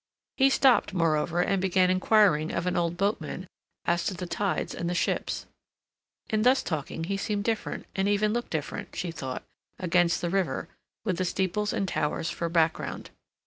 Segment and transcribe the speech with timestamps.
[0.37, 3.45] He stopped, moreover, and began inquiring of an old boatman
[3.85, 5.45] as to the tides and the ships.
[6.31, 9.43] In thus talking he seemed different, and even looked different, she thought,
[9.77, 10.67] against the river,
[11.05, 13.11] with the steeples and towers for background.